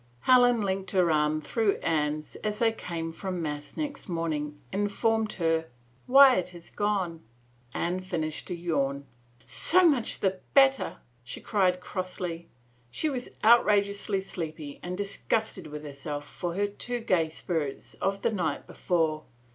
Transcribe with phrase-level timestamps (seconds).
[0.21, 5.67] Helen, linking her arm through Anne's as they came from mass next morning, informed her,
[6.07, 7.21] "Wyatt has gone."
[7.71, 9.05] Anne finished a yawn."
[9.45, 12.49] So much the better,'* she cried crossly.
[12.89, 18.31] She was outrageously sleepy and disgusted with herself for her too gay spirits of the
[18.31, 19.25] night before.